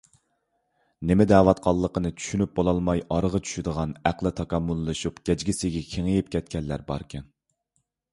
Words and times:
نېمە 1.09 1.25
دەۋاتقانلىقىنى 1.31 2.09
چۈشىنىپ 2.21 2.55
بولالماي 2.59 3.03
ئارىغا 3.15 3.41
چۈشىدىغان 3.49 3.93
ئەقلى 4.11 4.31
تاكامۇللىشىپ 4.39 5.21
گەجگىسىگە 5.31 5.85
كېڭىيىپ 5.93 6.33
كەتكەنلەر 6.37 6.87
باركەن. 6.89 7.29